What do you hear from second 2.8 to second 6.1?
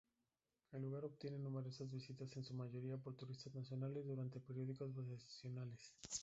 por turistas nacionales durante períodos vacacionales.